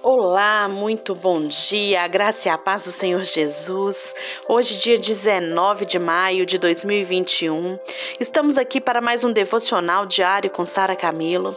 [0.00, 4.14] Olá, muito bom dia, graça e a paz do Senhor Jesus.
[4.48, 7.76] Hoje, dia 19 de maio de 2021,
[8.20, 11.56] estamos aqui para mais um devocional diário com Sara Camilo.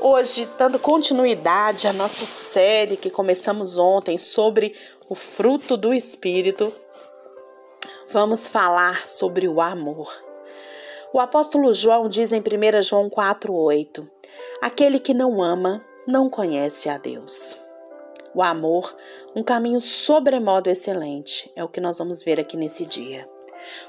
[0.00, 4.74] Hoje, dando continuidade à nossa série que começamos ontem sobre
[5.06, 6.72] o fruto do Espírito,
[8.08, 10.10] vamos falar sobre o amor.
[11.12, 14.08] O apóstolo João diz em 1 João 4,8:
[14.62, 17.65] Aquele que não ama não conhece a Deus.
[18.36, 18.94] O amor,
[19.34, 23.26] um caminho sobremodo excelente, é o que nós vamos ver aqui nesse dia.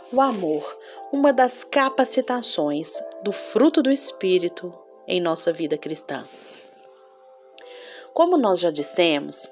[0.10, 0.80] O amor,
[1.12, 4.74] uma das capacitações do fruto do Espírito
[5.06, 6.24] em nossa vida cristã.
[8.14, 9.50] Como nós já dissemos,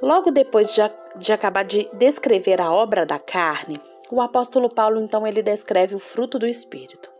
[0.00, 0.82] logo depois de,
[1.18, 3.76] de acabar de descrever a obra da carne,
[4.08, 7.10] o apóstolo Paulo então ele descreve o fruto do Espírito.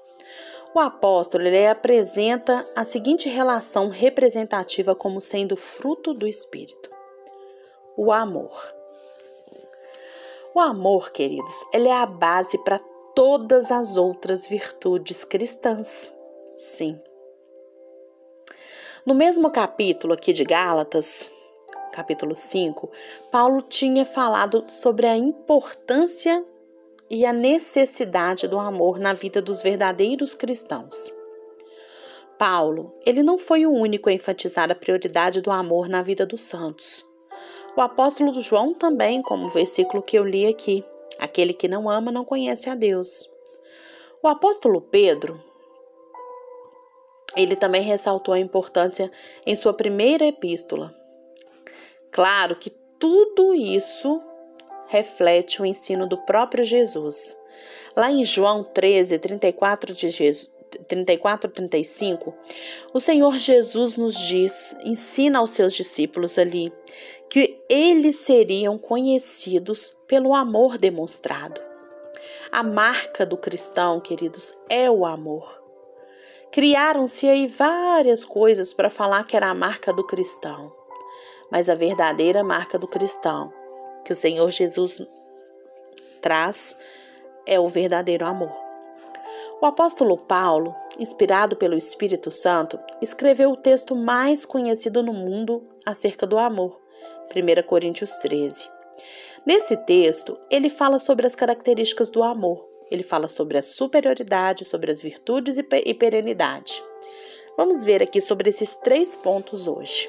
[0.73, 6.92] O apóstolo ele apresenta a seguinte relação representativa como sendo fruto do Espírito
[7.97, 8.53] o amor.
[10.55, 12.79] O amor, queridos, ele é a base para
[13.15, 16.13] todas as outras virtudes cristãs.
[16.57, 17.01] Sim.
[19.05, 21.31] No mesmo capítulo aqui de Gálatas,
[21.93, 22.91] capítulo 5,
[23.31, 26.45] Paulo tinha falado sobre a importância
[27.11, 31.13] e a necessidade do amor na vida dos verdadeiros cristãos.
[32.39, 36.43] Paulo, ele não foi o único a enfatizar a prioridade do amor na vida dos
[36.43, 37.12] santos.
[37.75, 40.85] O apóstolo João também, como o versículo que eu li aqui:
[41.19, 43.31] aquele que não ama não conhece a Deus.
[44.23, 45.43] O apóstolo Pedro,
[47.35, 49.11] ele também ressaltou a importância
[49.47, 50.95] em sua primeira epístola.
[52.11, 54.23] Claro que tudo isso
[54.89, 57.35] reflete o ensino do próprio Jesus.
[57.97, 60.53] Lá em João 13, 34 de Jesus,
[60.89, 62.35] 34, 35,
[62.93, 66.73] o Senhor Jesus nos diz, ensina aos seus discípulos ali,
[67.31, 71.61] que eles seriam conhecidos pelo amor demonstrado.
[72.51, 75.63] A marca do cristão, queridos, é o amor.
[76.51, 80.71] Criaram-se aí várias coisas para falar que era a marca do cristão,
[81.51, 83.51] mas a verdadeira marca do cristão,
[84.05, 85.01] que o Senhor Jesus
[86.21, 86.77] traz,
[87.47, 88.72] é o verdadeiro amor.
[89.63, 96.27] O apóstolo Paulo, inspirado pelo Espírito Santo, escreveu o texto mais conhecido no mundo acerca
[96.27, 96.81] do amor,
[97.33, 98.69] 1 Coríntios 13.
[99.47, 102.69] Nesse texto, ele fala sobre as características do amor.
[102.91, 106.83] Ele fala sobre a superioridade, sobre as virtudes e perenidade.
[107.57, 110.09] Vamos ver aqui sobre esses três pontos hoje.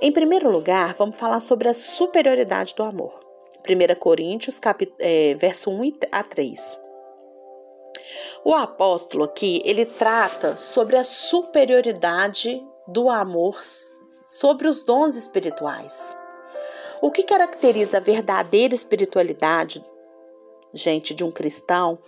[0.00, 3.18] Em primeiro lugar, vamos falar sobre a superioridade do amor.
[3.68, 4.86] 1 Coríntios, cap...
[5.00, 6.85] é, verso 1 a 3.
[8.44, 13.60] O apóstolo aqui, ele trata sobre a superioridade do amor
[14.26, 16.16] sobre os dons espirituais.
[17.00, 19.82] O que caracteriza a verdadeira espiritualidade,
[20.74, 21.98] gente, de um cristão,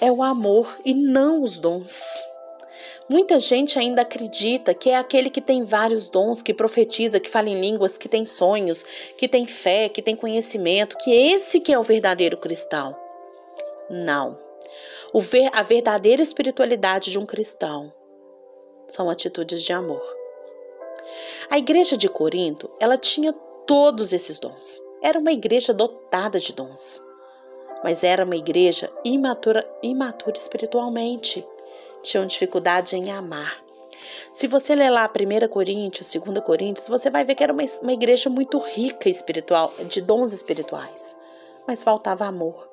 [0.00, 2.22] é o amor e não os dons.
[3.08, 7.48] Muita gente ainda acredita que é aquele que tem vários dons, que profetiza, que fala
[7.48, 8.84] em línguas, que tem sonhos,
[9.16, 12.96] que tem fé, que tem conhecimento, que esse que é o verdadeiro cristão.
[13.88, 14.49] Não.
[15.12, 17.92] O ver, a verdadeira espiritualidade de um cristão
[18.88, 20.02] são atitudes de amor.
[21.50, 23.32] A igreja de Corinto, ela tinha
[23.66, 24.80] todos esses dons.
[25.02, 27.04] Era uma igreja dotada de dons.
[27.82, 31.44] Mas era uma igreja imatura, imatura espiritualmente.
[32.02, 33.64] Tinham dificuldade em amar.
[34.30, 37.92] Se você ler lá 1 Coríntios, 2 Coríntios, você vai ver que era uma, uma
[37.92, 41.16] igreja muito rica espiritual, de dons espirituais.
[41.66, 42.69] Mas faltava amor.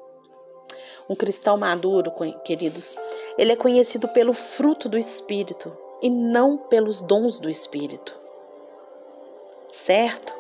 [1.10, 2.12] Um cristão maduro,
[2.44, 2.98] queridos,
[3.38, 8.14] ele é conhecido pelo fruto do Espírito e não pelos dons do Espírito.
[9.72, 10.36] Certo?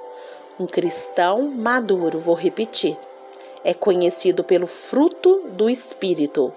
[0.59, 2.97] Um cristão maduro, vou repetir,
[3.63, 6.53] é conhecido pelo fruto do Espírito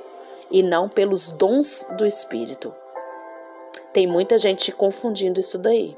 [0.50, 2.74] e não pelos dons do Espírito.
[3.92, 5.96] Tem muita gente confundindo isso daí.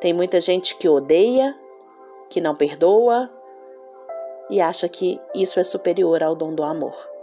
[0.00, 1.58] Tem muita gente que odeia,
[2.30, 3.28] que não perdoa
[4.48, 7.15] e acha que isso é superior ao dom do amor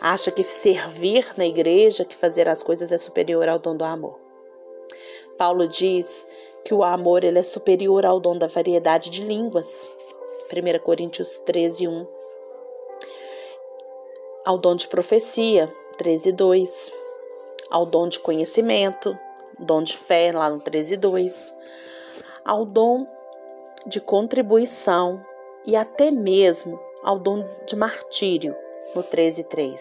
[0.00, 4.18] acha que servir na igreja, que fazer as coisas é superior ao dom do amor.
[5.38, 6.26] Paulo diz
[6.64, 9.90] que o amor ele é superior ao dom da variedade de línguas.
[10.50, 12.06] 1 Coríntios 13, 1.
[14.44, 16.92] Ao dom de profecia, 13, 2.
[17.70, 19.16] Ao dom de conhecimento,
[19.58, 21.54] dom de fé, lá no 13, 2.
[22.44, 23.06] Ao dom
[23.86, 25.24] de contribuição
[25.64, 28.56] e até mesmo ao dom de martírio,
[28.94, 29.80] no 13:3.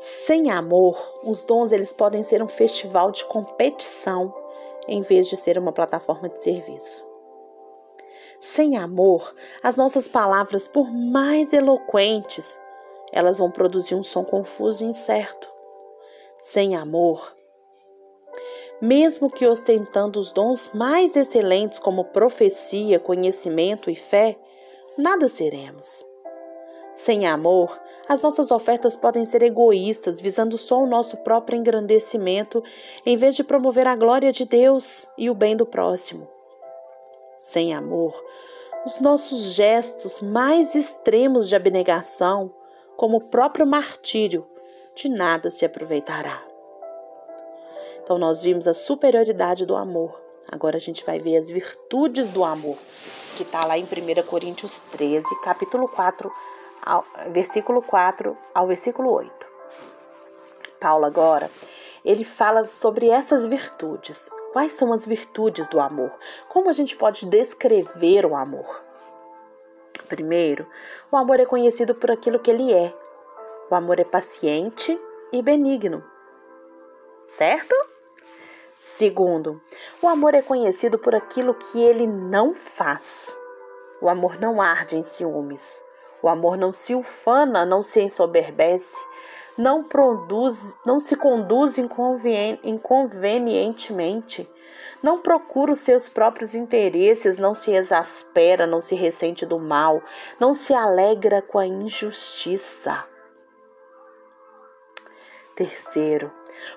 [0.00, 4.34] Sem amor, os dons eles podem ser um festival de competição
[4.86, 7.04] em vez de ser uma plataforma de serviço.
[8.38, 12.60] Sem amor, as nossas palavras, por mais eloquentes,
[13.12, 15.50] elas vão produzir um som confuso e incerto.
[16.42, 17.34] Sem amor,
[18.80, 24.36] mesmo que ostentando os dons mais excelentes como profecia, conhecimento e fé,
[24.98, 26.04] nada seremos.
[26.94, 32.62] Sem amor, as nossas ofertas podem ser egoístas, visando só o nosso próprio engrandecimento,
[33.04, 36.28] em vez de promover a glória de Deus e o bem do próximo.
[37.36, 38.14] Sem amor,
[38.86, 42.52] os nossos gestos mais extremos de abnegação,
[42.96, 44.46] como o próprio martírio,
[44.94, 46.42] de nada se aproveitará.
[48.02, 50.22] Então, nós vimos a superioridade do amor.
[50.52, 52.76] Agora a gente vai ver as virtudes do amor,
[53.36, 56.30] que está lá em 1 Coríntios 13, capítulo 4,
[56.84, 59.46] ao, versículo 4 ao versículo 8.
[60.78, 61.50] Paulo agora,
[62.04, 64.28] ele fala sobre essas virtudes.
[64.52, 66.12] Quais são as virtudes do amor?
[66.48, 68.82] Como a gente pode descrever o amor?
[70.08, 70.66] Primeiro,
[71.10, 72.94] o amor é conhecido por aquilo que ele é.
[73.70, 75.00] O amor é paciente
[75.32, 76.04] e benigno.
[77.26, 77.74] Certo?
[78.78, 79.62] Segundo,
[80.02, 83.36] o amor é conhecido por aquilo que ele não faz.
[84.00, 85.82] O amor não arde em ciúmes.
[86.24, 89.04] O amor não se ufana, não se ensoberbece,
[89.58, 94.50] não produz, não se conduz inconvenientemente,
[95.02, 100.02] não procura os seus próprios interesses, não se exaspera, não se ressente do mal,
[100.40, 103.04] não se alegra com a injustiça.
[105.54, 106.32] Terceiro,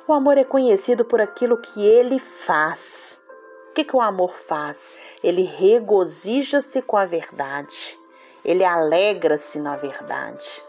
[0.05, 3.23] o amor é conhecido por aquilo que ele faz.
[3.69, 4.93] O que, que o amor faz?
[5.23, 7.96] Ele regozija-se com a verdade
[8.47, 10.63] ele alegra-se na verdade.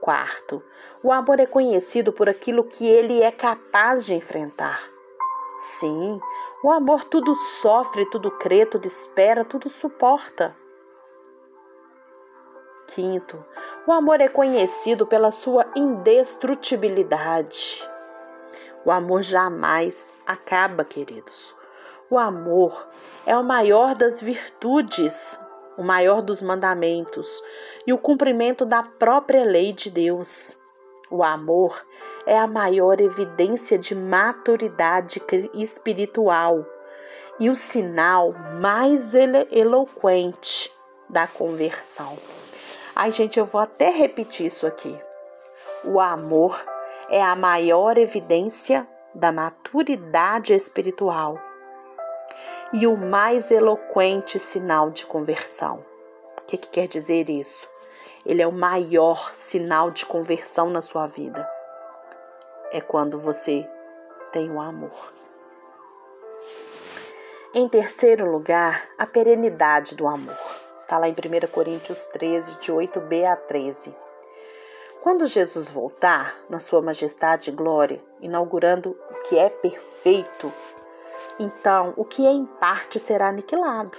[0.00, 0.62] Quarto,
[1.02, 4.88] o amor é conhecido por aquilo que ele é capaz de enfrentar.
[5.58, 6.20] Sim,
[6.62, 10.56] o amor tudo sofre, tudo crê, tudo espera, tudo suporta.
[12.86, 13.44] Quinto,
[13.86, 17.88] o amor é conhecido pela sua indestrutibilidade.
[18.84, 21.54] O amor jamais acaba, queridos.
[22.08, 22.88] O amor
[23.26, 25.38] é o maior das virtudes
[25.80, 27.42] o maior dos mandamentos,
[27.86, 30.54] e o cumprimento da própria lei de Deus.
[31.10, 31.86] O amor
[32.26, 35.22] é a maior evidência de maturidade
[35.54, 36.66] espiritual
[37.40, 40.70] e o sinal mais eloquente
[41.08, 42.18] da conversão.
[42.94, 44.94] Ai, gente, eu vou até repetir isso aqui.
[45.82, 46.62] O amor
[47.08, 51.49] é a maior evidência da maturidade espiritual
[52.72, 55.84] e o mais eloquente sinal de conversão.
[56.38, 57.68] O que, que quer dizer isso?
[58.24, 61.48] Ele é o maior sinal de conversão na sua vida.
[62.70, 63.68] É quando você
[64.30, 65.12] tem o amor.
[67.52, 70.38] Em terceiro lugar, a perenidade do amor.
[70.82, 73.94] Está lá em 1 Coríntios 13, de 8b a 13.
[75.02, 80.52] Quando Jesus voltar, na sua majestade e glória, inaugurando o que é perfeito,
[81.40, 83.96] então o que é em parte será aniquilado.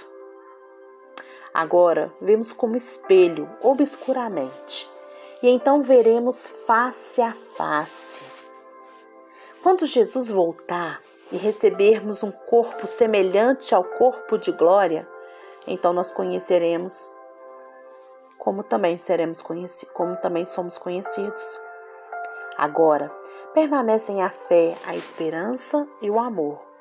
[1.52, 4.88] Agora vemos como espelho, obscuramente,
[5.42, 8.22] e então veremos face a face.
[9.60, 11.02] Quando Jesus voltar
[11.32, 15.06] e recebermos um corpo semelhante ao corpo de glória,
[15.66, 17.10] então nós conheceremos
[18.38, 21.60] como também seremos conhecidos, como também somos conhecidos.
[22.56, 23.08] Agora,
[23.54, 26.71] permanecem a fé, a esperança e o amor.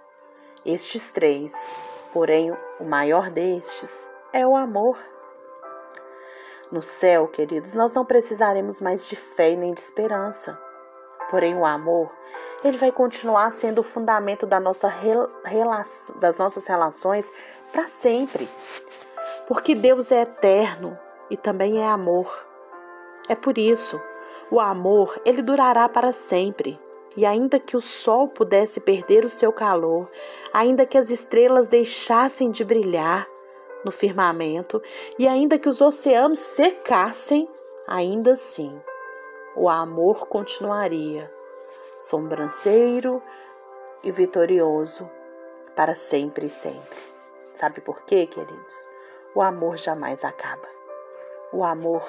[0.64, 1.74] Estes três,
[2.14, 4.96] porém, o maior destes é o amor.
[6.72, 10.60] No céu, queridos, nós não precisaremos mais de fé nem de esperança.
[11.32, 12.12] Porém, o amor,
[12.64, 14.88] ele vai continuar sendo o fundamento da nossa
[16.18, 17.28] das nossas relações
[17.72, 18.48] para sempre.
[19.48, 20.96] Porque Deus é eterno
[21.28, 22.46] e também é amor.
[23.28, 24.00] É por isso,
[24.52, 26.80] o amor, ele durará para sempre.
[27.16, 30.10] E ainda que o sol pudesse perder o seu calor,
[30.54, 33.28] ainda que as estrelas deixassem de brilhar
[33.84, 34.82] no firmamento,
[35.20, 37.50] e ainda que os oceanos secassem,
[37.88, 38.80] ainda assim
[39.56, 41.32] o amor continuaria,
[42.00, 43.22] sobranceiro
[44.02, 45.10] e vitorioso
[45.76, 46.98] para sempre e sempre.
[47.54, 48.88] Sabe por quê, queridos?
[49.36, 50.68] O amor jamais acaba.
[51.52, 52.04] O amor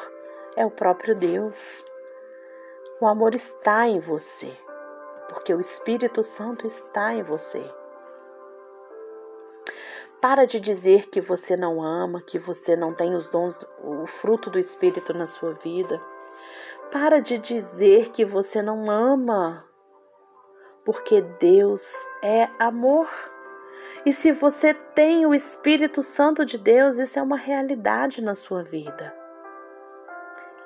[0.56, 1.84] é o próprio Deus.
[3.00, 4.56] O amor está em você
[5.28, 7.62] porque o Espírito Santo está em você.
[10.20, 14.50] Para de dizer que você não ama, que você não tem os dons, o fruto
[14.50, 16.00] do Espírito na sua vida.
[16.92, 19.64] Para de dizer que você não ama,
[20.84, 23.08] porque Deus é amor.
[24.06, 28.62] E se você tem o Espírito Santo de Deus, isso é uma realidade na sua
[28.62, 29.12] vida.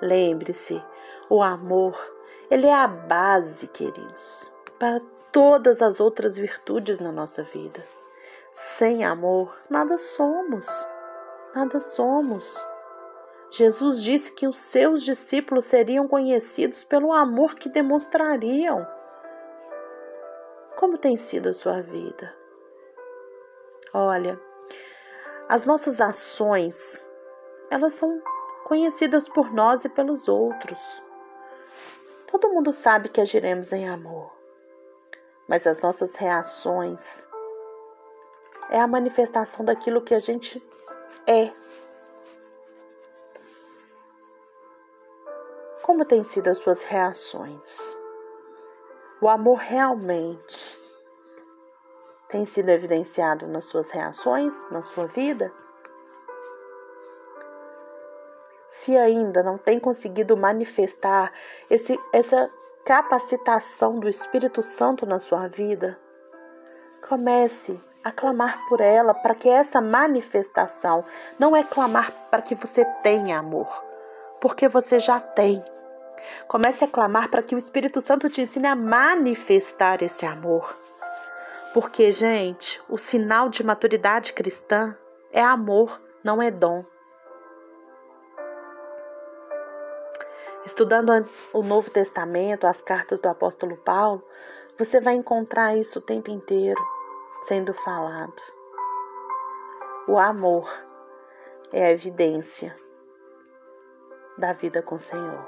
[0.02, 0.82] Lembre-se,
[1.30, 1.96] o amor,
[2.50, 5.00] ele é a base, queridos, para
[5.32, 7.84] todas as outras virtudes na nossa vida.
[8.52, 10.66] Sem amor, nada somos.
[11.54, 12.64] Nada somos.
[13.50, 18.86] Jesus disse que os seus discípulos seriam conhecidos pelo amor que demonstrariam.
[20.76, 22.34] Como tem sido a sua vida?
[23.92, 24.38] Olha,
[25.48, 27.10] as nossas ações,
[27.70, 28.20] elas são
[28.64, 31.02] conhecidas por nós e pelos outros.
[32.26, 34.32] Todo mundo sabe que agiremos em amor,
[35.48, 37.26] mas as nossas reações
[38.70, 40.62] é a manifestação daquilo que a gente
[41.26, 41.52] é.
[45.82, 47.96] Como têm sido as suas reações?
[49.20, 50.78] O amor realmente
[52.28, 55.52] tem sido evidenciado nas suas reações, na sua vida?
[58.76, 61.32] Se ainda não tem conseguido manifestar
[61.70, 62.50] esse, essa
[62.84, 65.98] capacitação do Espírito Santo na sua vida,
[67.08, 71.06] comece a clamar por ela para que essa manifestação
[71.38, 73.82] não é clamar para que você tenha amor,
[74.42, 75.64] porque você já tem.
[76.46, 80.78] Comece a clamar para que o Espírito Santo te ensine a manifestar esse amor.
[81.72, 84.94] Porque, gente, o sinal de maturidade cristã
[85.32, 86.84] é amor, não é dom.
[90.66, 91.12] Estudando
[91.52, 94.20] o Novo Testamento, as cartas do apóstolo Paulo,
[94.76, 96.84] você vai encontrar isso o tempo inteiro
[97.44, 98.42] sendo falado.
[100.08, 100.68] O amor
[101.72, 102.76] é a evidência
[104.36, 105.46] da vida com o Senhor.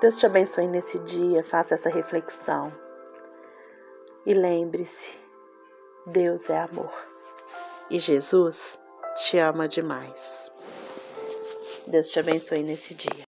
[0.00, 2.72] Deus te abençoe nesse dia, faça essa reflexão.
[4.26, 5.16] E lembre-se,
[6.06, 6.92] Deus é amor.
[7.88, 8.80] E Jesus
[9.14, 10.51] te ama demais.
[11.86, 13.31] Deus te abençoe nesse dia.